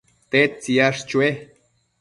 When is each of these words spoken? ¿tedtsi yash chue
¿tedtsi 0.31 0.71
yash 0.77 1.01
chue 1.09 1.27